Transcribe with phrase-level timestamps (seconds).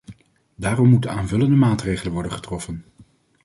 [0.55, 2.85] Daarom moeten aanvullende maatregelen worden getroffen.